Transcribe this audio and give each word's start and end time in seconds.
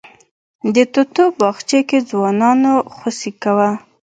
د 0.73 0.77
توتو 0.93 1.23
باغچې 1.39 1.79
کې 1.89 1.97
ځوانانو 2.09 2.73
خوسی 2.95 3.31
کوه. 3.43 3.69